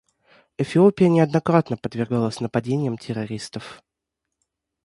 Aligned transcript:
Эфиопия 0.57 1.09
неоднократно 1.09 1.77
подвергалась 1.77 2.39
нападениям 2.39 2.97
террористов. 2.97 3.83